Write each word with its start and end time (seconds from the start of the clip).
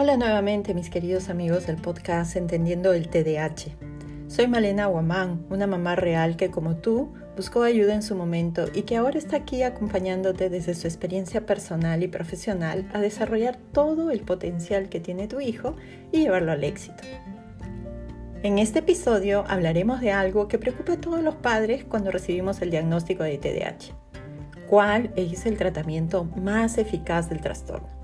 Hola 0.00 0.16
nuevamente 0.16 0.74
mis 0.74 0.90
queridos 0.90 1.28
amigos 1.28 1.66
del 1.66 1.74
podcast 1.74 2.36
Entendiendo 2.36 2.92
el 2.92 3.08
TDAH. 3.08 3.74
Soy 4.28 4.46
Malena 4.46 4.86
Guamán, 4.86 5.44
una 5.50 5.66
mamá 5.66 5.96
real 5.96 6.36
que 6.36 6.52
como 6.52 6.76
tú 6.76 7.12
buscó 7.34 7.64
ayuda 7.64 7.94
en 7.94 8.04
su 8.04 8.14
momento 8.14 8.66
y 8.72 8.82
que 8.82 8.96
ahora 8.96 9.18
está 9.18 9.38
aquí 9.38 9.64
acompañándote 9.64 10.50
desde 10.50 10.76
su 10.76 10.86
experiencia 10.86 11.46
personal 11.46 12.00
y 12.04 12.06
profesional 12.06 12.88
a 12.94 13.00
desarrollar 13.00 13.56
todo 13.72 14.12
el 14.12 14.20
potencial 14.20 14.88
que 14.88 15.00
tiene 15.00 15.26
tu 15.26 15.40
hijo 15.40 15.74
y 16.12 16.20
llevarlo 16.20 16.52
al 16.52 16.62
éxito. 16.62 17.02
En 18.44 18.60
este 18.60 18.78
episodio 18.78 19.46
hablaremos 19.48 20.00
de 20.00 20.12
algo 20.12 20.46
que 20.46 20.60
preocupa 20.60 20.92
a 20.92 21.00
todos 21.00 21.24
los 21.24 21.34
padres 21.34 21.82
cuando 21.82 22.12
recibimos 22.12 22.62
el 22.62 22.70
diagnóstico 22.70 23.24
de 23.24 23.38
TDAH. 23.38 23.96
¿Cuál 24.68 25.10
es 25.16 25.44
el 25.44 25.58
tratamiento 25.58 26.22
más 26.22 26.78
eficaz 26.78 27.28
del 27.28 27.40
trastorno? 27.40 27.97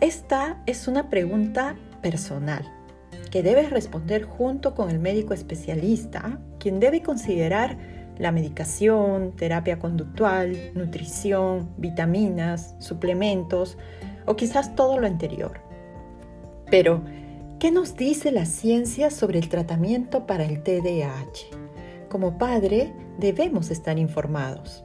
Esta 0.00 0.62
es 0.66 0.88
una 0.88 1.08
pregunta 1.08 1.74
personal 2.02 2.70
que 3.30 3.42
debes 3.42 3.70
responder 3.70 4.24
junto 4.24 4.74
con 4.74 4.90
el 4.90 4.98
médico 4.98 5.32
especialista, 5.32 6.38
quien 6.58 6.80
debe 6.80 7.02
considerar 7.02 7.78
la 8.18 8.30
medicación, 8.30 9.34
terapia 9.36 9.78
conductual, 9.78 10.54
nutrición, 10.74 11.70
vitaminas, 11.78 12.76
suplementos 12.78 13.78
o 14.26 14.36
quizás 14.36 14.74
todo 14.74 14.98
lo 15.00 15.06
anterior. 15.06 15.60
Pero, 16.70 17.02
¿qué 17.58 17.70
nos 17.70 17.96
dice 17.96 18.32
la 18.32 18.44
ciencia 18.44 19.10
sobre 19.10 19.38
el 19.38 19.48
tratamiento 19.48 20.26
para 20.26 20.44
el 20.44 20.62
TDAH? 20.62 22.08
Como 22.10 22.36
padre, 22.36 22.92
debemos 23.18 23.70
estar 23.70 23.98
informados. 23.98 24.84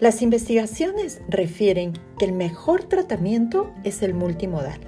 Las 0.00 0.22
investigaciones 0.22 1.20
refieren 1.28 1.92
que 2.18 2.24
el 2.24 2.32
mejor 2.32 2.84
tratamiento 2.84 3.70
es 3.84 4.02
el 4.02 4.14
multimodal, 4.14 4.80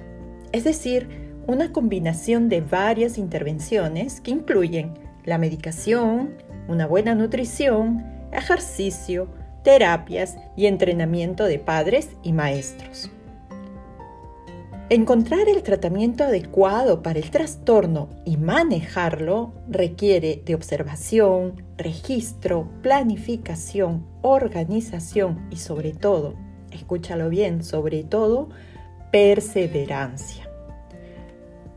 es 0.51 0.63
decir, 0.63 1.07
una 1.45 1.71
combinación 1.71 2.49
de 2.49 2.61
varias 2.61 3.19
intervenciones 3.19 4.21
que 4.21 4.31
incluyen 4.31 4.95
la 5.23 5.37
medicación, 5.37 6.33
una 6.67 6.87
buena 6.87 7.13
nutrición, 7.13 8.03
ejercicio, 8.31 9.27
terapias 9.63 10.35
y 10.57 10.65
entrenamiento 10.65 11.43
de 11.43 11.59
padres 11.59 12.09
y 12.23 12.33
maestros. 12.33 13.11
Encontrar 14.89 15.47
el 15.47 15.63
tratamiento 15.63 16.25
adecuado 16.25 17.01
para 17.01 17.17
el 17.17 17.31
trastorno 17.31 18.09
y 18.25 18.35
manejarlo 18.35 19.53
requiere 19.69 20.41
de 20.45 20.55
observación, 20.55 21.63
registro, 21.77 22.67
planificación, 22.81 24.05
organización 24.21 25.47
y 25.49 25.55
sobre 25.55 25.93
todo, 25.93 26.35
escúchalo 26.71 27.29
bien, 27.29 27.63
sobre 27.63 28.03
todo, 28.03 28.49
perseverancia. 29.09 30.49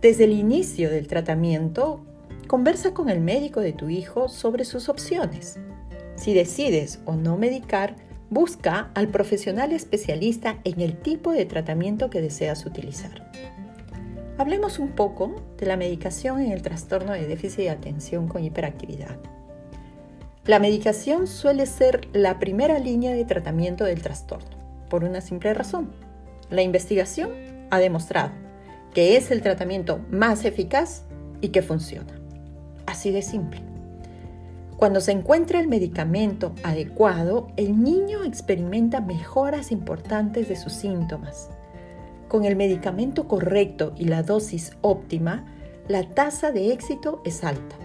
Desde 0.03 0.25
el 0.25 0.33
inicio 0.33 0.91
del 0.91 1.07
tratamiento, 1.07 2.01
conversa 2.49 2.93
con 2.93 3.09
el 3.09 3.21
médico 3.21 3.61
de 3.61 3.73
tu 3.73 3.89
hijo 3.89 4.29
sobre 4.29 4.65
sus 4.65 4.89
opciones. 4.89 5.61
Si 6.17 6.35
decides 6.35 6.99
o 7.05 7.15
no 7.15 7.37
medicar, 7.37 7.95
Busca 8.29 8.91
al 8.95 9.09
profesional 9.09 9.73
especialista 9.73 10.59
en 10.65 10.81
el 10.81 10.97
tipo 10.97 11.31
de 11.33 11.47
tratamiento 11.47 12.11
que 12.11 12.21
deseas 12.21 12.67
utilizar. 12.67 13.31
Hablemos 14.37 14.79
un 14.79 14.91
poco 14.91 15.35
de 15.57 15.67
la 15.67 15.77
medicación 15.77 16.41
en 16.41 16.51
el 16.51 16.61
trastorno 16.61 17.13
de 17.13 17.27
déficit 17.27 17.61
de 17.61 17.71
atención 17.71 18.27
con 18.29 18.45
hiperactividad. 18.45 19.17
La 20.45 20.59
medicación 20.59 21.27
suele 21.27 21.67
ser 21.67 22.09
la 22.13 22.39
primera 22.39 22.79
línea 22.79 23.13
de 23.13 23.25
tratamiento 23.25 23.85
del 23.85 24.03
trastorno, 24.03 24.57
por 24.91 25.05
una 25.05 25.21
simple 25.21 25.55
razón. 25.55 25.93
La 26.51 26.63
investigación 26.63 27.31
ha 27.71 27.79
demostrado 27.79 28.33
que 28.93 29.17
es 29.17 29.31
el 29.31 29.43
tratamiento 29.43 30.01
más 30.11 30.45
eficaz 30.45 31.05
y 31.41 31.49
que 31.49 31.63
funciona. 31.63 32.19
Así 32.87 33.11
de 33.11 33.23
simple. 33.23 33.76
Cuando 34.77 35.01
se 35.01 35.13
encuentra 35.13 35.59
el 35.59 35.69
medicamento 35.69 36.55
adecuado, 36.63 37.49
el 37.57 37.83
niño 37.83 38.25
experimenta 38.25 39.01
mejoras 39.01 39.73
importantes 39.73 40.49
de 40.49 40.57
sus 40.57 40.75
síntomas. 40.75 41.49
Con 42.29 42.45
el 42.45 42.57
medicamento 42.57 43.27
correcto 43.27 43.95
y 43.97 44.05
la 44.05 44.23
dosis 44.23 44.77
óptima, 44.83 45.47
la 45.89 46.11
tasa 46.11 46.51
de 46.51 46.73
éxito 46.73 47.23
es 47.25 47.43
alta. 47.43 47.77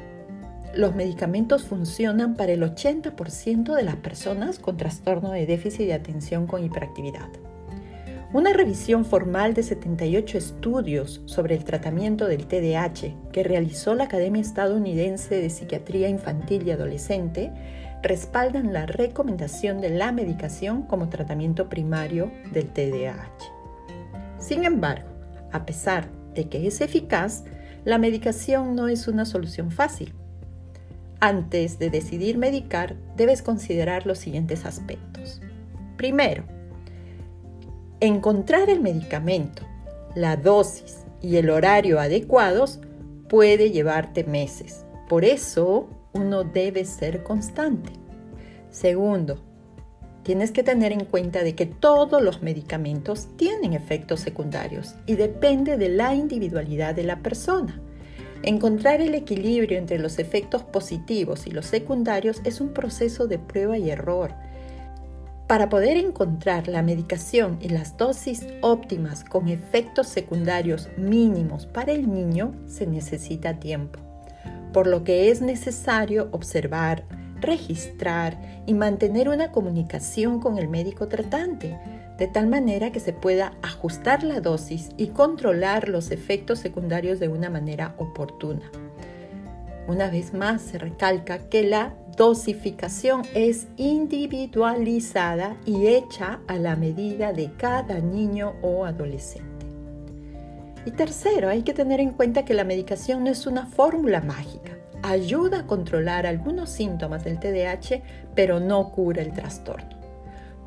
Los 0.74 0.94
medicamentos 0.94 1.63
funcionan 1.63 2.35
para 2.35 2.51
el 2.51 2.62
80% 2.62 3.74
de 3.74 3.84
las 3.84 3.97
personas 3.97 4.59
con 4.59 4.75
trastorno 4.75 5.31
de 5.31 5.46
déficit 5.46 5.85
de 5.85 5.94
atención 5.94 6.46
con 6.46 6.63
hiperactividad. 6.63 7.30
Una 8.34 8.53
revisión 8.53 9.03
formal 9.03 9.53
de 9.53 9.62
78 9.62 10.38
estudios 10.38 11.22
sobre 11.25 11.53
el 11.53 11.66
tratamiento 11.66 12.28
del 12.28 12.47
TDAH 12.47 13.14
que 13.34 13.44
realizó 13.44 13.94
la 13.94 14.06
Academia 14.06 14.42
Estadounidense 14.42 15.36
de 15.36 15.50
Psiquiatría 15.50 16.08
Infantil 16.08 16.66
y 16.66 16.72
Adolescente 16.72 17.52
respaldan 18.02 18.72
la 18.72 18.86
recomendación 18.86 19.81
de 19.81 19.90
la 19.90 20.14
medicación 20.14 20.84
como 20.84 21.09
tratamiento 21.09 21.68
primario 21.68 22.31
del 22.53 22.69
TDAH. 22.69 23.52
Sin 24.40 24.63
embargo, 24.63 25.09
a 25.52 25.66
pesar 25.66 26.08
de 26.34 26.48
que 26.48 26.68
es 26.68 26.80
eficaz, 26.80 27.44
la 27.84 27.98
medicación 27.98 28.78
no 28.78 28.88
es 28.88 29.09
una 29.09 29.25
solución 29.25 29.72
fácil. 29.72 30.13
Antes 31.19 31.80
de 31.80 31.90
decidir 31.90 32.38
medicar, 32.38 32.96
debes 33.18 33.42
considerar 33.42 34.08
los 34.08 34.19
siguientes 34.19 34.66
aspectos. 34.66 35.42
Primero, 35.98 36.46
Encontrar 38.03 38.72
el 38.72 38.81
medicamento, 38.81 39.62
la 40.16 40.35
dosis 40.35 41.06
y 41.22 41.35
el 41.35 41.51
horario 41.51 42.00
adecuados 42.00 42.79
puede 43.29 43.69
llevarte 43.69 44.23
meses. 44.23 44.88
Por 45.07 45.23
eso 45.23 45.88
uno 46.12 46.44
debe 46.44 46.84
ser 46.85 47.22
constante. 47.22 47.91
Segundo, 48.72 49.44
tienes 50.23 50.50
que 50.50 50.63
tener 50.63 50.91
en 50.91 51.06
cuenta 51.06 51.44
de 51.44 51.53
que 51.53 51.67
todos 51.67 52.23
los 52.23 52.41
medicamentos 52.41 53.28
tienen 53.38 53.73
efectos 53.73 54.19
secundarios 54.19 54.95
y 55.06 55.13
depende 55.13 55.78
de 55.78 55.89
la 55.89 56.16
individualidad 56.16 56.95
de 56.95 57.03
la 57.03 57.19
persona. 57.19 57.79
Encontrar 58.41 59.01
el 59.01 59.13
equilibrio 59.13 59.78
entre 59.78 60.00
los 60.00 60.18
efectos 60.18 60.63
positivos 60.63 61.45
y 61.45 61.51
los 61.51 61.68
secundarios 61.68 62.41
es 62.45 62.62
un 62.62 62.69
proceso 62.73 63.28
de 63.28 63.38
prueba 63.38 63.78
y 63.78 63.91
error 63.91 64.33
para 65.51 65.67
poder 65.67 65.97
encontrar 65.97 66.69
la 66.69 66.81
medicación 66.81 67.57
y 67.59 67.67
las 67.67 67.97
dosis 67.97 68.47
óptimas 68.62 69.25
con 69.25 69.50
efectos 69.50 70.07
secundarios 70.07 70.88
mínimos 70.95 71.66
para 71.66 71.91
el 71.91 72.09
niño 72.09 72.53
se 72.67 72.88
necesita 72.88 73.59
tiempo, 73.59 74.00
por 74.72 74.88
lo 74.88 75.03
que 75.03 75.29
es 75.29 75.41
necesario 75.41 76.29
observar, 76.31 77.03
registrar 77.41 78.63
y 78.66 78.73
mantener 78.73 79.28
una 79.28 79.51
comunicación 79.51 80.39
con 80.39 80.57
el 80.57 80.69
médico 80.69 81.09
tratante, 81.09 81.78
de 82.18 82.28
tal 82.28 82.47
manera 82.47 82.94
que 82.94 83.01
se 83.01 83.12
pueda 83.12 83.51
ajustar 83.62 84.23
la 84.23 84.39
dosis 84.39 84.91
y 84.95 85.07
controlar 85.07 85.89
los 85.89 86.12
efectos 86.12 86.59
secundarios 86.59 87.19
de 87.19 87.28
una 87.28 87.50
manera 87.50 87.94
oportuna. 87.97 88.72
Una 89.85 90.09
vez 90.09 90.33
más 90.33 90.62
se 90.62 90.78
recalca 90.78 91.50
que 91.50 91.63
la 91.63 91.94
dosificación 92.18 93.24
es 93.34 93.68
individualizada 93.78 95.58
y 95.66 95.88
hecha 95.88 96.40
a 96.48 96.58
la 96.58 96.76
medida 96.76 97.34
de 97.34 97.52
cada 97.58 98.00
niño 98.00 98.54
o 98.62 98.86
adolescente. 98.86 99.66
Y 100.86 100.92
tercero, 100.92 101.50
hay 101.50 101.62
que 101.62 101.74
tener 101.74 102.00
en 102.00 102.12
cuenta 102.12 102.44
que 102.44 102.54
la 102.54 102.64
medicación 102.64 103.24
no 103.24 103.30
es 103.30 103.46
una 103.46 103.68
fórmula 103.68 104.22
mágica. 104.22 104.78
Ayuda 105.04 105.60
a 105.60 105.68
controlar 105.68 106.26
algunos 106.26 106.70
síntomas 106.70 107.24
del 107.24 107.40
TDAH, 107.40 108.02
pero 108.36 108.60
no 108.60 108.92
cura 108.92 109.22
el 109.22 109.32
trastorno. 109.32 110.00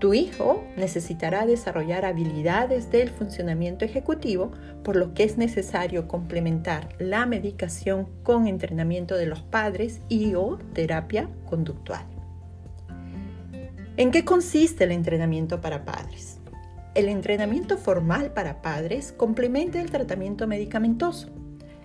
Tu 0.05 0.13
hijo 0.13 0.63
necesitará 0.77 1.47
desarrollar 1.47 2.05
habilidades 2.05 2.91
del 2.91 3.09
funcionamiento 3.09 3.87
ejecutivo, 3.87 4.53
por 4.83 4.97
lo 4.97 5.15
que 5.15 5.25
es 5.25 5.39
necesario 5.39 6.09
complementar 6.09 6.91
la 6.99 7.25
medicación 7.25 8.11
con 8.23 8.47
entrenamiento 8.47 9.17
de 9.17 9.25
los 9.25 9.41
padres 9.41 10.03
y 10.11 10.35
o 10.35 10.59
terapia 10.75 11.31
conductual. 11.47 12.05
¿En 13.97 14.11
qué 14.11 14.27
consiste 14.27 14.85
el 14.85 14.93
entrenamiento 14.93 15.63
para 15.63 15.87
padres? 15.87 16.39
El 16.95 17.09
entrenamiento 17.09 17.79
formal 17.79 18.35
para 18.35 18.61
padres 18.61 19.15
complementa 19.17 19.81
el 19.81 19.91
tratamiento 19.91 20.47
medicamentoso. 20.47 21.31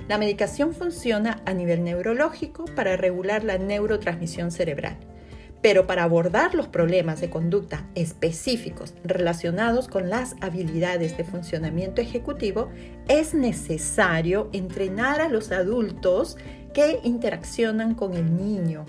La 0.09 0.17
medicación 0.17 0.73
funciona 0.73 1.41
a 1.45 1.53
nivel 1.53 1.85
neurológico 1.85 2.65
para 2.75 2.97
regular 2.97 3.45
la 3.45 3.57
neurotransmisión 3.57 4.51
cerebral 4.51 5.08
pero 5.61 5.87
para 5.87 6.03
abordar 6.03 6.55
los 6.55 6.67
problemas 6.67 7.19
de 7.19 7.29
conducta 7.29 7.85
específicos 7.95 8.93
relacionados 9.03 9.87
con 9.87 10.09
las 10.09 10.35
habilidades 10.41 11.17
de 11.17 11.23
funcionamiento 11.23 12.01
ejecutivo, 12.01 12.69
es 13.07 13.33
necesario 13.33 14.49
entrenar 14.53 15.21
a 15.21 15.29
los 15.29 15.51
adultos 15.51 16.37
que 16.73 16.99
interaccionan 17.03 17.95
con 17.95 18.13
el 18.13 18.37
niño. 18.37 18.85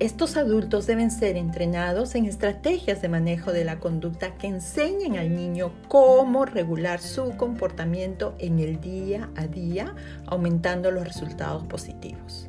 Estos 0.00 0.36
adultos 0.36 0.86
deben 0.86 1.10
ser 1.10 1.36
entrenados 1.36 2.14
en 2.14 2.24
estrategias 2.24 3.02
de 3.02 3.08
manejo 3.08 3.52
de 3.52 3.64
la 3.64 3.80
conducta 3.80 4.36
que 4.36 4.46
enseñen 4.46 5.16
al 5.16 5.34
niño 5.34 5.72
cómo 5.88 6.44
regular 6.44 7.00
su 7.00 7.36
comportamiento 7.36 8.36
en 8.38 8.60
el 8.60 8.80
día 8.80 9.28
a 9.34 9.48
día, 9.48 9.96
aumentando 10.26 10.92
los 10.92 11.04
resultados 11.04 11.64
positivos. 11.64 12.48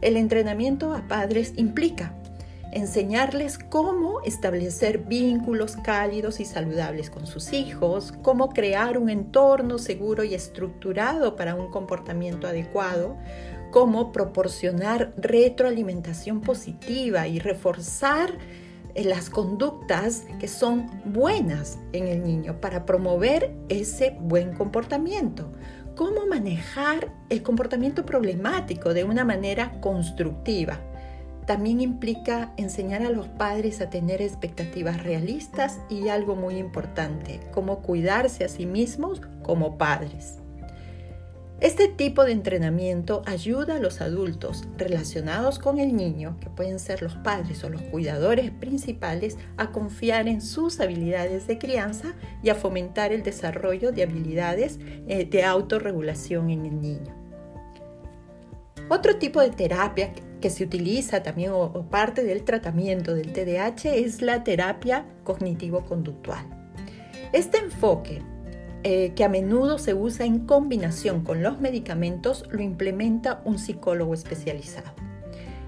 El 0.00 0.16
entrenamiento 0.16 0.94
a 0.94 1.08
padres 1.08 1.54
implica 1.56 2.14
enseñarles 2.72 3.58
cómo 3.58 4.20
establecer 4.22 4.98
vínculos 4.98 5.76
cálidos 5.76 6.40
y 6.40 6.44
saludables 6.44 7.10
con 7.10 7.26
sus 7.26 7.52
hijos, 7.52 8.12
cómo 8.22 8.50
crear 8.50 8.98
un 8.98 9.08
entorno 9.08 9.78
seguro 9.78 10.24
y 10.24 10.34
estructurado 10.34 11.36
para 11.36 11.54
un 11.54 11.70
comportamiento 11.70 12.46
adecuado, 12.46 13.16
cómo 13.70 14.12
proporcionar 14.12 15.12
retroalimentación 15.16 16.40
positiva 16.40 17.28
y 17.28 17.38
reforzar 17.38 18.30
eh, 18.94 19.04
las 19.04 19.28
conductas 19.30 20.24
que 20.40 20.48
son 20.48 20.90
buenas 21.04 21.78
en 21.92 22.08
el 22.08 22.24
niño 22.24 22.60
para 22.60 22.86
promover 22.86 23.54
ese 23.68 24.16
buen 24.20 24.54
comportamiento. 24.54 25.52
Cómo 25.94 26.26
manejar 26.26 27.12
el 27.30 27.42
comportamiento 27.42 28.04
problemático 28.04 28.92
de 28.92 29.04
una 29.04 29.24
manera 29.24 29.80
constructiva. 29.80 30.80
También 31.46 31.80
implica 31.80 32.52
enseñar 32.56 33.02
a 33.02 33.10
los 33.10 33.28
padres 33.28 33.80
a 33.80 33.88
tener 33.88 34.20
expectativas 34.20 35.02
realistas 35.04 35.78
y 35.88 36.08
algo 36.08 36.34
muy 36.34 36.58
importante, 36.58 37.40
cómo 37.52 37.82
cuidarse 37.82 38.44
a 38.44 38.48
sí 38.48 38.66
mismos 38.66 39.22
como 39.42 39.78
padres. 39.78 40.38
Este 41.60 41.88
tipo 41.88 42.24
de 42.24 42.32
entrenamiento 42.32 43.22
ayuda 43.24 43.76
a 43.76 43.78
los 43.78 44.02
adultos 44.02 44.64
relacionados 44.76 45.58
con 45.58 45.78
el 45.78 45.96
niño, 45.96 46.36
que 46.38 46.50
pueden 46.50 46.78
ser 46.78 47.00
los 47.00 47.14
padres 47.14 47.64
o 47.64 47.70
los 47.70 47.80
cuidadores 47.80 48.50
principales, 48.50 49.38
a 49.56 49.70
confiar 49.72 50.28
en 50.28 50.42
sus 50.42 50.80
habilidades 50.80 51.46
de 51.46 51.56
crianza 51.56 52.14
y 52.42 52.50
a 52.50 52.56
fomentar 52.56 53.10
el 53.10 53.22
desarrollo 53.22 53.90
de 53.90 54.02
habilidades 54.02 54.78
eh, 55.08 55.24
de 55.24 55.44
autorregulación 55.44 56.50
en 56.50 56.66
el 56.66 56.78
niño. 56.78 57.14
Otro 58.90 59.16
tipo 59.16 59.40
de 59.40 59.50
terapia 59.50 60.12
que 60.40 60.50
se 60.50 60.64
utiliza 60.64 61.22
también 61.22 61.52
o, 61.52 61.86
parte 61.90 62.24
del 62.24 62.44
tratamiento 62.44 63.14
del 63.14 63.32
TDAH 63.32 63.94
es 63.94 64.22
la 64.22 64.44
terapia 64.44 65.06
cognitivo-conductual. 65.24 66.44
Este 67.32 67.58
enfoque 67.58 68.22
eh, 68.82 69.12
que 69.16 69.24
a 69.24 69.28
menudo 69.28 69.78
se 69.78 69.94
usa 69.94 70.26
en 70.26 70.46
combinación 70.46 71.24
con 71.24 71.42
los 71.42 71.60
medicamentos, 71.60 72.44
lo 72.50 72.62
implementa 72.62 73.42
un 73.44 73.58
psicólogo 73.58 74.14
especializado. 74.14 74.92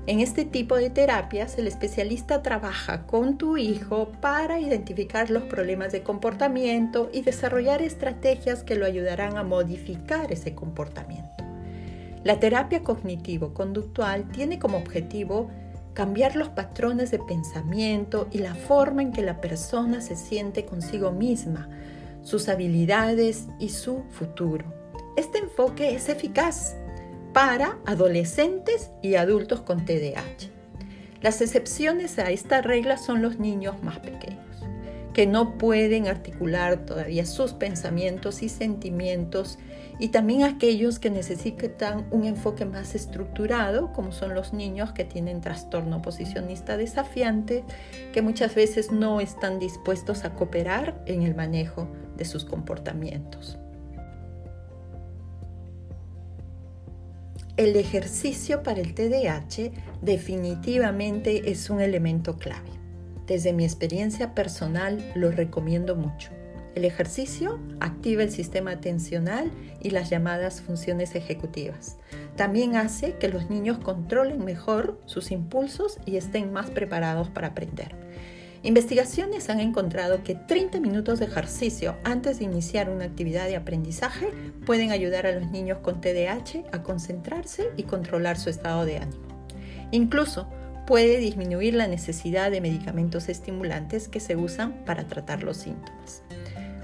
En 0.07 0.21
este 0.21 0.47
tipo 0.47 0.77
de 0.77 0.89
terapias, 0.89 1.59
el 1.59 1.67
especialista 1.67 2.43
trabaja 2.43 3.07
con 3.07 3.37
tu 3.37 3.59
hijo 3.59 4.13
para 4.23 4.59
identificar 4.59 5.29
los 5.29 5.43
problemas 5.43 5.93
de 5.93 6.03
comportamiento 6.03 7.11
y 7.13 7.21
desarrollar 7.21 7.83
estrategias 7.83 8.63
que 8.63 8.75
lo 8.75 8.87
ayudarán 8.87 9.37
a 9.37 9.43
modificar 9.43 10.33
ese 10.33 10.55
comportamiento. 10.55 11.48
La 12.29 12.39
terapia 12.39 12.85
cognitivo-conductual 12.85 14.29
tiene 14.29 14.59
como 14.59 14.77
objetivo 14.77 15.49
cambiar 15.95 16.37
los 16.37 16.51
patrones 16.51 17.11
de 17.11 17.19
pensamiento 17.19 18.29
y 18.31 18.41
la 18.41 18.55
forma 18.55 19.01
en 19.01 19.13
que 19.13 19.23
la 19.23 19.41
persona 19.41 20.03
se 20.03 20.15
siente 20.15 20.67
consigo 20.67 21.11
misma, 21.11 21.71
sus 22.21 22.51
habilidades 22.51 23.47
y 23.59 23.71
su 23.71 24.03
futuro. 24.11 24.67
Este 25.17 25.39
enfoque 25.39 25.95
es 25.95 26.11
eficaz 26.11 26.77
para 27.33 27.79
adolescentes 27.87 28.91
y 29.01 29.15
adultos 29.15 29.63
con 29.63 29.87
TDAH. 29.87 30.51
Las 31.23 31.41
excepciones 31.41 32.19
a 32.19 32.31
esta 32.31 32.61
regla 32.61 32.99
son 32.99 33.23
los 33.23 33.39
niños 33.39 33.83
más 33.83 34.01
pequeños, 34.01 34.67
que 35.15 35.27
no 35.27 35.57
pueden 35.57 36.09
articular 36.09 36.85
todavía 36.85 37.25
sus 37.25 37.55
pensamientos 37.55 38.43
y 38.43 38.51
sentimientos, 38.51 39.59
y 39.99 40.09
también 40.09 40.45
aquellos 40.45 40.99
que 40.99 41.11
necesitan 41.11 42.07
un 42.11 42.25
enfoque 42.25 42.65
más 42.65 42.95
estructurado, 42.95 43.93
como 43.93 44.13
son 44.13 44.35
los 44.35 44.53
niños 44.53 44.93
que 44.93 45.05
tienen 45.05 45.41
trastorno 45.41 46.03
posicionista 46.03 46.77
desafiante, 46.77 47.65
que 48.13 48.23
muchas 48.23 48.55
veces 48.55 48.93
no 48.93 49.21
están 49.21 49.59
dispuestos 49.59 50.25
a 50.25 50.35
cooperar 50.35 51.03
en 51.07 51.23
el 51.23 51.35
manejo 51.35 51.89
de 52.17 52.25
sus 52.25 52.45
comportamientos. 52.45 53.59
El 57.57 57.75
ejercicio 57.75 58.63
para 58.63 58.81
el 58.81 58.95
TDAH 58.95 59.73
definitivamente 60.01 61.51
es 61.51 61.71
un 61.71 61.81
elemento 61.81 62.37
clave. 62.37 62.71
Desde 63.27 63.53
mi 63.53 63.65
experiencia 63.65 64.33
personal 64.33 65.05
lo 65.17 65.33
recomiendo 65.33 65.97
mucho. 65.97 66.38
El 66.79 66.85
ejercicio 66.85 67.59
activa 67.81 68.23
el 68.23 68.31
sistema 68.31 68.71
atencional 68.71 69.51
y 69.83 69.91
las 69.91 70.11
llamadas 70.11 70.61
funciones 70.61 71.17
ejecutivas. 71.17 71.97
También 72.37 72.77
hace 72.77 73.15
que 73.15 73.27
los 73.27 73.51
niños 73.51 73.79
controlen 73.79 74.45
mejor 74.45 75.01
sus 75.05 75.33
impulsos 75.33 75.99
y 76.07 76.17
estén 76.17 76.53
más 76.53 76.71
preparados 76.71 77.31
para 77.31 77.49
aprender. 77.49 77.97
Investigaciones 78.63 79.51
han 79.51 79.59
encontrado 79.59 80.23
que 80.23 80.37
30 80.37 80.79
minutos 80.79 81.19
de 81.19 81.25
ejercicio 81.25 81.97
antes 82.05 82.39
de 82.39 82.45
iniciar 82.45 82.91
una 82.91 83.07
actividad 83.07 83.49
de 83.49 83.57
aprendizaje 83.57 84.29
pueden 84.65 84.93
ayudar 84.93 85.27
a 85.27 85.33
los 85.33 85.51
niños 85.51 85.79
con 85.79 86.01
TDAH 86.01 86.63
a 86.71 86.85
concentrarse 86.85 87.71
y 87.77 87.83
controlar 87.83 88.39
su 88.39 88.51
estado 88.51 88.85
de 88.85 88.99
ánimo. 88.99 89.27
Incluso 89.91 90.47
puede 90.87 91.19
disminuir 91.19 91.75
la 91.75 91.89
necesidad 91.89 92.53
de 92.53 92.61
medicamentos 92.61 93.29
estimulantes 93.29 94.09
que 94.09 94.21
se 94.21 94.37
usan 94.37 94.85
para 94.85 95.09
tratar 95.09 95.43
los 95.43 95.57
síntomas. 95.57 96.23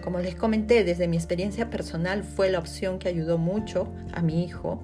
Como 0.04 0.20
les 0.20 0.34
comenté, 0.34 0.84
desde 0.84 1.08
mi 1.08 1.16
experiencia 1.16 1.70
personal 1.70 2.24
fue 2.24 2.50
la 2.50 2.58
opción 2.58 2.98
que 2.98 3.08
ayudó 3.08 3.38
mucho 3.38 3.88
a 4.12 4.20
mi 4.20 4.44
hijo 4.44 4.82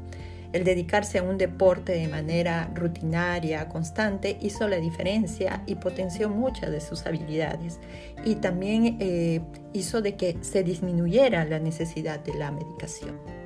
el 0.52 0.64
dedicarse 0.64 1.18
a 1.18 1.22
un 1.22 1.38
deporte 1.38 1.92
de 1.92 2.08
manera 2.08 2.70
rutinaria, 2.74 3.68
constante, 3.68 4.36
hizo 4.40 4.66
la 4.66 4.78
diferencia 4.78 5.62
y 5.66 5.76
potenció 5.76 6.28
muchas 6.28 6.72
de 6.72 6.80
sus 6.80 7.06
habilidades. 7.06 7.78
Y 8.24 8.36
también 8.36 8.96
eh, 8.98 9.42
hizo 9.72 10.02
de 10.02 10.16
que 10.16 10.38
se 10.40 10.64
disminuyera 10.64 11.44
la 11.44 11.60
necesidad 11.60 12.18
de 12.20 12.34
la 12.34 12.50
medicación. 12.50 13.39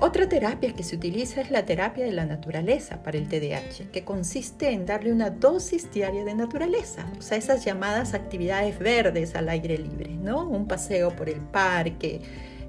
Otra 0.00 0.28
terapia 0.28 0.74
que 0.74 0.82
se 0.82 0.96
utiliza 0.96 1.40
es 1.40 1.50
la 1.52 1.64
terapia 1.64 2.04
de 2.04 2.12
la 2.12 2.26
naturaleza 2.26 3.02
para 3.02 3.16
el 3.16 3.28
TDAH, 3.28 3.90
que 3.92 4.04
consiste 4.04 4.70
en 4.70 4.86
darle 4.86 5.12
una 5.12 5.30
dosis 5.30 5.90
diaria 5.92 6.24
de 6.24 6.34
naturaleza, 6.34 7.06
o 7.16 7.22
sea, 7.22 7.38
esas 7.38 7.64
llamadas 7.64 8.12
actividades 8.12 8.78
verdes 8.78 9.36
al 9.36 9.48
aire 9.48 9.78
libre, 9.78 10.10
¿no? 10.16 10.48
Un 10.48 10.66
paseo 10.66 11.14
por 11.14 11.28
el 11.28 11.40
parque, 11.40 12.20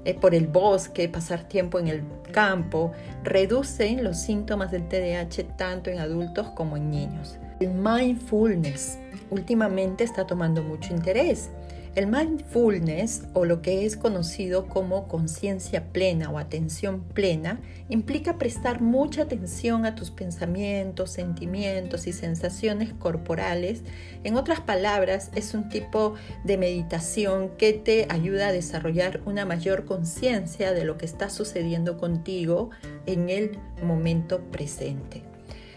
eh, 0.04 0.14
por 0.14 0.36
el 0.36 0.46
bosque, 0.46 1.08
pasar 1.08 1.42
tiempo 1.42 1.80
en 1.80 1.88
el 1.88 2.04
campo, 2.30 2.92
reducen 3.24 4.04
los 4.04 4.18
síntomas 4.18 4.70
del 4.70 4.86
TDAH 4.88 5.56
tanto 5.56 5.90
en 5.90 5.98
adultos 5.98 6.50
como 6.50 6.76
en 6.76 6.92
niños. 6.92 7.38
El 7.58 7.72
mindfulness 7.72 8.98
últimamente 9.30 10.04
está 10.04 10.26
tomando 10.26 10.62
mucho 10.62 10.94
interés 10.94 11.50
el 11.96 12.06
mindfulness, 12.06 13.22
o 13.32 13.46
lo 13.46 13.62
que 13.62 13.86
es 13.86 13.96
conocido 13.96 14.68
como 14.68 15.08
conciencia 15.08 15.92
plena 15.94 16.30
o 16.30 16.38
atención 16.38 17.00
plena, 17.00 17.58
implica 17.88 18.36
prestar 18.36 18.82
mucha 18.82 19.22
atención 19.22 19.86
a 19.86 19.94
tus 19.94 20.10
pensamientos, 20.10 21.10
sentimientos 21.10 22.06
y 22.06 22.12
sensaciones 22.12 22.92
corporales. 22.92 23.82
En 24.24 24.36
otras 24.36 24.60
palabras, 24.60 25.30
es 25.34 25.54
un 25.54 25.70
tipo 25.70 26.14
de 26.44 26.58
meditación 26.58 27.56
que 27.56 27.72
te 27.72 28.06
ayuda 28.10 28.48
a 28.48 28.52
desarrollar 28.52 29.22
una 29.24 29.46
mayor 29.46 29.86
conciencia 29.86 30.74
de 30.74 30.84
lo 30.84 30.98
que 30.98 31.06
está 31.06 31.30
sucediendo 31.30 31.96
contigo 31.96 32.70
en 33.06 33.30
el 33.30 33.58
momento 33.82 34.42
presente 34.52 35.35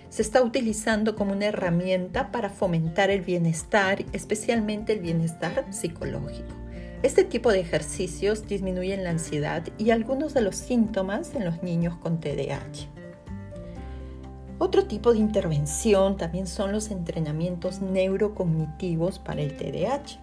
se 0.10 0.22
está 0.22 0.42
utilizando 0.42 1.16
como 1.16 1.34
una 1.34 1.46
herramienta 1.46 2.32
para 2.32 2.50
fomentar 2.50 3.10
el 3.10 3.22
bienestar, 3.22 4.04
especialmente 4.12 4.94
el 4.94 5.00
bienestar 5.00 5.66
psicológico. 5.70 6.56
Este 7.02 7.24
tipo 7.24 7.52
de 7.52 7.62
ejercicios 7.62 8.48
disminuyen 8.48 9.04
la 9.04 9.12
ansiedad 9.12 9.64
y 9.78 9.92
algunos 9.92 10.34
de 10.34 10.42
los 10.42 10.56
síntomas 10.56 11.34
en 11.34 11.46
los 11.46 11.64
niños 11.64 11.96
con 11.96 12.20
TDAH. 12.20 12.90
Otro 14.58 14.86
tipo 14.86 15.14
de 15.14 15.20
intervención 15.20 16.18
también 16.18 16.46
son 16.46 16.74
los 16.74 16.92
entrenamientos 16.92 17.82
neurocognitivos 17.82 19.18
para 19.20 19.42
el 19.42 19.56
TDAH. 19.56 20.20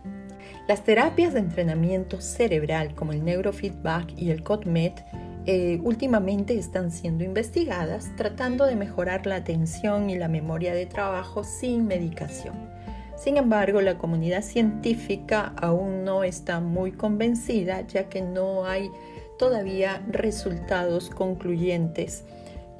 Las 0.68 0.84
terapias 0.84 1.32
de 1.32 1.40
entrenamiento 1.40 2.20
cerebral 2.20 2.94
como 2.94 3.12
el 3.12 3.24
neurofeedback 3.24 4.12
y 4.18 4.30
el 4.30 4.42
CODMED 4.42 4.92
eh, 5.46 5.80
últimamente 5.84 6.58
están 6.58 6.90
siendo 6.90 7.22
investigadas 7.22 8.10
tratando 8.16 8.66
de 8.66 8.74
mejorar 8.74 9.26
la 9.26 9.36
atención 9.36 10.10
y 10.10 10.16
la 10.16 10.26
memoria 10.26 10.74
de 10.74 10.86
trabajo 10.86 11.44
sin 11.44 11.86
medicación. 11.86 12.54
Sin 13.16 13.36
embargo, 13.36 13.80
la 13.80 13.96
comunidad 13.96 14.42
científica 14.42 15.54
aún 15.56 16.04
no 16.04 16.24
está 16.24 16.60
muy 16.60 16.92
convencida 16.92 17.86
ya 17.86 18.08
que 18.08 18.22
no 18.22 18.66
hay 18.66 18.90
todavía 19.38 20.04
resultados 20.08 21.10
concluyentes 21.10 22.24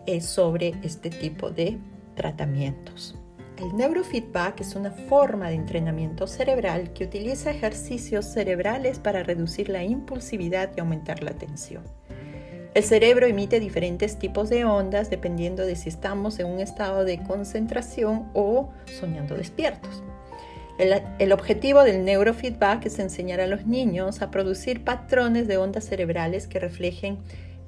eh, 0.07 0.21
sobre 0.21 0.75
este 0.83 1.11
tipo 1.11 1.51
de 1.51 1.79
tratamientos. 2.17 3.15
El 3.59 3.75
neurofeedback 3.77 4.61
es 4.61 4.75
una 4.75 4.91
forma 4.91 5.49
de 5.49 5.55
entrenamiento 5.55 6.27
cerebral 6.27 6.93
que 6.93 7.05
utiliza 7.05 7.51
ejercicios 7.51 8.27
cerebrales 8.27 8.99
para 8.99 9.23
reducir 9.23 9.71
la 9.71 9.83
impulsividad 9.83 10.71
y 10.77 10.81
aumentar 10.81 11.23
la 11.23 11.31
atención. 11.31 11.83
El 12.77 12.85
cerebro 12.85 13.25
emite 13.25 13.59
diferentes 13.59 14.19
tipos 14.19 14.51
de 14.51 14.67
ondas 14.67 15.09
dependiendo 15.09 15.65
de 15.65 15.77
si 15.77 15.89
estamos 15.89 16.39
en 16.39 16.47
un 16.47 16.61
estado 16.61 17.07
de 17.07 17.23
concentración 17.23 18.29
o 18.35 18.69
soñando 19.01 19.35
despiertos. 19.35 20.03
El, 20.79 21.33
objetivo 21.33 21.85
del 21.85 22.05
neurofeedback 22.05 22.85
es 22.85 22.99
enseñar 22.99 23.41
a 23.41 23.47
los 23.47 23.65
niños 23.65 24.21
a 24.21 24.31
producir 24.31 24.85
patrones 24.85 25.49
de 25.49 25.57
ondas 25.57 25.85
cerebrales 25.85 26.47
que 26.49 26.59
reflejen 26.59 27.17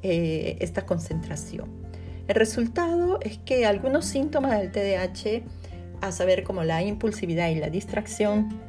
eh, 0.03 0.59
esta 0.61 0.85
concentración. 0.85 1.71
El 2.27 2.35
resultado 2.35 3.19
es 3.23 3.39
que 3.39 3.65
algunos 3.65 4.05
síntomas 4.05 4.59
del 4.59 4.71
TDAH 4.71 5.43
a 6.03 6.13
saber 6.13 6.43
como 6.43 6.65
la 6.65 6.83
impulsividad 6.83 7.49
y 7.49 7.55
la 7.55 7.71
distracción, 7.71 8.61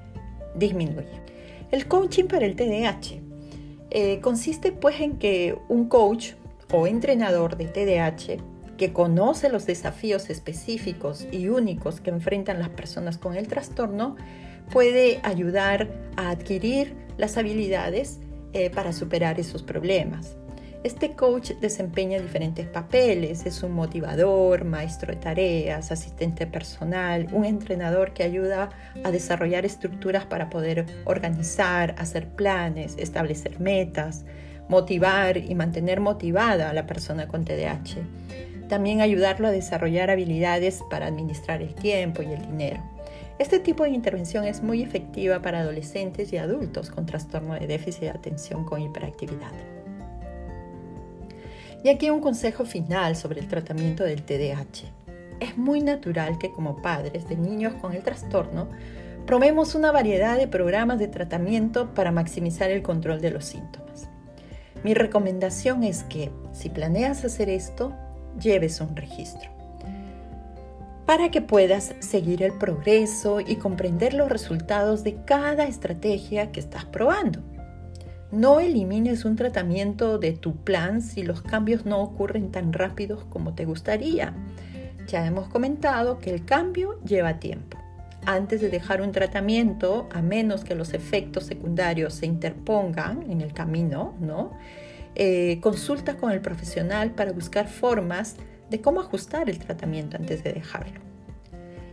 disminuye. 0.55 1.19
El 1.69 1.85
coaching 1.89 2.27
para 2.27 2.45
el 2.45 2.55
TDAH 2.55 3.28
eh, 3.91 4.19
consiste 4.21 4.71
pues 4.71 4.99
en 5.01 5.17
que 5.17 5.57
un 5.67 5.87
coach 5.87 6.33
o 6.71 6.87
entrenador 6.87 7.57
de 7.57 7.65
TDAH 7.65 8.37
que 8.77 8.93
conoce 8.93 9.49
los 9.49 9.65
desafíos 9.65 10.29
específicos 10.29 11.27
y 11.31 11.49
únicos 11.49 11.99
que 11.99 12.11
enfrentan 12.11 12.59
las 12.59 12.69
personas 12.69 13.17
con 13.17 13.35
el 13.35 13.47
trastorno 13.47 14.15
puede 14.71 15.19
ayudar 15.23 15.89
a 16.15 16.29
adquirir 16.29 16.95
las 17.17 17.37
habilidades 17.37 18.19
eh, 18.53 18.69
para 18.69 18.93
superar 18.93 19.39
esos 19.39 19.63
problemas. 19.63 20.37
Este 20.81 21.11
coach 21.11 21.51
desempeña 21.59 22.21
diferentes 22.21 22.65
papeles, 22.65 23.45
es 23.45 23.63
un 23.63 23.73
motivador, 23.73 24.63
maestro 24.63 25.13
de 25.13 25.19
tareas, 25.19 25.91
asistente 25.91 26.47
personal, 26.47 27.27
un 27.33 27.43
entrenador 27.43 28.13
que 28.13 28.23
ayuda 28.23 28.69
a 29.03 29.11
desarrollar 29.11 29.65
estructuras 29.65 30.25
para 30.25 30.49
poder 30.49 30.85
organizar, 31.03 31.95
hacer 31.97 32.29
planes, 32.29 32.95
establecer 32.97 33.59
metas, 33.59 34.23
motivar 34.69 35.35
y 35.35 35.53
mantener 35.53 35.99
motivada 35.99 36.69
a 36.69 36.73
la 36.73 36.85
persona 36.85 37.27
con 37.27 37.43
TDAH. 37.43 37.97
También 38.69 39.01
ayudarlo 39.01 39.49
a 39.49 39.51
desarrollar 39.51 40.09
habilidades 40.09 40.81
para 40.89 41.07
administrar 41.07 41.61
el 41.61 41.75
tiempo 41.75 42.21
y 42.21 42.27
el 42.27 42.41
dinero. 42.41 42.81
Este 43.37 43.59
tipo 43.59 43.83
de 43.83 43.89
intervención 43.89 44.45
es 44.45 44.63
muy 44.63 44.81
efectiva 44.81 45.41
para 45.41 45.59
adolescentes 45.59 46.31
y 46.31 46.37
adultos 46.37 46.89
con 46.89 47.05
trastorno 47.05 47.55
de 47.55 47.67
déficit 47.67 48.03
de 48.03 48.09
atención 48.11 48.63
con 48.63 48.81
hiperactividad. 48.81 49.78
Y 51.83 51.89
aquí 51.89 52.09
un 52.09 52.19
consejo 52.19 52.65
final 52.65 53.15
sobre 53.15 53.39
el 53.39 53.47
tratamiento 53.47 54.03
del 54.03 54.23
TDAH. 54.23 54.91
Es 55.39 55.57
muy 55.57 55.81
natural 55.81 56.37
que 56.37 56.51
como 56.51 56.81
padres 56.81 57.29
de 57.29 57.37
niños 57.37 57.73
con 57.75 57.93
el 57.93 58.03
trastorno 58.03 58.67
probemos 59.25 59.75
una 59.75 59.91
variedad 59.91 60.37
de 60.37 60.47
programas 60.47 60.99
de 60.99 61.07
tratamiento 61.07 61.93
para 61.93 62.11
maximizar 62.11 62.71
el 62.71 62.81
control 62.81 63.21
de 63.21 63.31
los 63.31 63.45
síntomas. 63.45 64.09
Mi 64.83 64.93
recomendación 64.93 65.83
es 65.83 66.03
que 66.03 66.31
si 66.51 66.69
planeas 66.69 67.23
hacer 67.23 67.49
esto, 67.49 67.93
lleves 68.39 68.81
un 68.81 68.95
registro 68.95 69.59
para 71.09 71.31
que 71.31 71.41
puedas 71.41 71.95
seguir 72.01 72.43
el 72.43 72.53
progreso 72.53 73.39
y 73.39 73.55
comprender 73.55 74.13
los 74.13 74.29
resultados 74.29 75.03
de 75.03 75.15
cada 75.25 75.63
estrategia 75.63 76.51
que 76.51 76.59
estás 76.59 76.85
probando. 76.85 77.41
No 78.31 78.59
elimines 78.59 79.25
un 79.25 79.35
tratamiento 79.35 80.19
de 80.19 80.33
tu 80.33 80.55
plan 80.55 81.01
si 81.01 81.23
los 81.23 81.41
cambios 81.41 81.85
no 81.85 81.99
ocurren 81.99 82.51
tan 82.51 82.73
rápidos 82.73 83.23
como 83.25 83.55
te 83.55 83.65
gustaría. 83.65 84.33
Ya 85.07 85.25
hemos 85.25 85.47
comentado 85.47 86.19
que 86.19 86.31
el 86.31 86.45
cambio 86.45 86.99
lleva 87.03 87.39
tiempo. 87.39 87.79
Antes 88.25 88.61
de 88.61 88.69
dejar 88.69 89.01
un 89.01 89.11
tratamiento, 89.11 90.07
a 90.11 90.21
menos 90.21 90.63
que 90.63 90.75
los 90.75 90.93
efectos 90.93 91.45
secundarios 91.45 92.13
se 92.13 92.27
interpongan 92.27 93.23
en 93.31 93.41
el 93.41 93.53
camino, 93.53 94.13
¿no? 94.19 94.51
Eh, 95.15 95.59
consulta 95.61 96.17
con 96.17 96.31
el 96.31 96.41
profesional 96.41 97.11
para 97.11 97.31
buscar 97.31 97.67
formas 97.67 98.35
de 98.69 98.79
cómo 98.79 98.99
ajustar 98.99 99.49
el 99.49 99.57
tratamiento 99.57 100.17
antes 100.17 100.43
de 100.43 100.53
dejarlo. 100.53 101.08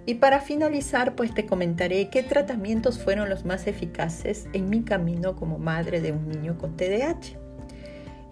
Y 0.06 0.14
para 0.14 0.40
finalizar, 0.40 1.16
pues 1.16 1.34
te 1.34 1.46
comentaré 1.46 2.08
qué 2.08 2.22
tratamientos 2.22 2.98
fueron 3.00 3.28
los 3.28 3.44
más 3.44 3.66
eficaces 3.66 4.48
en 4.52 4.70
mi 4.70 4.82
camino 4.82 5.34
como 5.34 5.58
madre 5.58 6.00
de 6.00 6.12
un 6.12 6.28
niño 6.28 6.56
con 6.58 6.76
TDAH. 6.76 7.36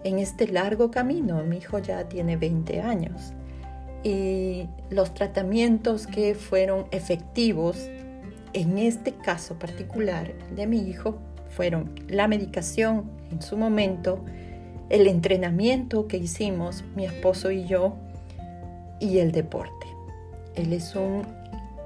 En 0.05 0.19
este 0.19 0.47
largo 0.47 0.89
camino, 0.89 1.43
mi 1.43 1.57
hijo 1.57 1.79
ya 1.79 2.07
tiene 2.07 2.37
20 2.37 2.79
años 2.79 3.33
y 4.03 4.69
los 4.91 5.15
tratamientos 5.15 6.05
que 6.05 6.35
fueron 6.35 6.85
efectivos 6.91 7.89
en 8.53 8.77
este 8.77 9.13
caso 9.13 9.57
particular 9.57 10.31
de 10.55 10.67
mi 10.67 10.77
hijo 10.77 11.17
fueron 11.49 11.95
la 12.07 12.27
medicación 12.27 13.09
en 13.31 13.41
su 13.41 13.57
momento, 13.57 14.23
el 14.89 15.07
entrenamiento 15.07 16.07
que 16.07 16.17
hicimos 16.17 16.83
mi 16.95 17.05
esposo 17.05 17.49
y 17.49 17.65
yo 17.65 17.95
y 18.99 19.17
el 19.17 19.31
deporte. 19.31 19.87
Él 20.53 20.71
es 20.71 20.95
un 20.95 21.25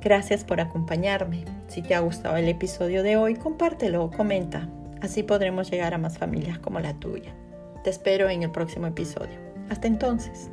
Gracias 0.00 0.44
por 0.44 0.60
acompañarme. 0.60 1.44
Si 1.68 1.82
te 1.82 1.94
ha 1.94 2.00
gustado 2.00 2.36
el 2.36 2.48
episodio 2.48 3.02
de 3.02 3.16
hoy, 3.16 3.34
compártelo 3.34 4.04
o 4.04 4.10
comenta. 4.10 4.68
Así 5.00 5.22
podremos 5.22 5.70
llegar 5.70 5.94
a 5.94 5.98
más 5.98 6.18
familias 6.18 6.58
como 6.58 6.80
la 6.80 6.94
tuya. 6.94 7.34
Te 7.84 7.90
espero 7.90 8.28
en 8.28 8.42
el 8.42 8.50
próximo 8.50 8.86
episodio. 8.86 9.38
Hasta 9.68 9.86
entonces. 9.86 10.51